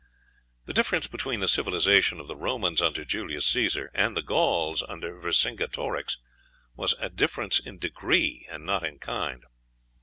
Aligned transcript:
The 0.65 0.73
difference 0.73 1.05
between 1.05 1.41
the 1.41 1.47
civilization 1.47 2.19
of 2.19 2.27
the 2.27 2.35
Romans 2.35 2.81
under 2.81 3.05
Julius 3.05 3.45
Cæsar 3.47 3.89
and 3.93 4.17
the 4.17 4.23
Gauls 4.23 4.81
under 4.89 5.15
Vercingetorix 5.19 6.17
was 6.75 6.93
a 6.97 7.07
difference 7.07 7.59
in 7.59 7.77
degree 7.77 8.47
and 8.51 8.65
not 8.65 8.83
in 8.83 8.97
kind. 8.97 9.43